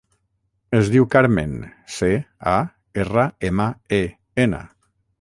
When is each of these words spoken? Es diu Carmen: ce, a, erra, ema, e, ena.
Es 0.77 0.89
diu 0.93 1.05
Carmen: 1.15 1.53
ce, 1.97 2.11
a, 2.55 2.57
erra, 3.05 3.29
ema, 3.53 3.71
e, 4.03 4.05
ena. 4.47 4.69